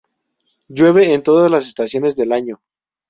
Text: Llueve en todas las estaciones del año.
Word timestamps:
Llueve 0.67 1.13
en 1.13 1.21
todas 1.21 1.51
las 1.51 1.67
estaciones 1.67 2.15
del 2.15 2.33
año. 2.33 2.59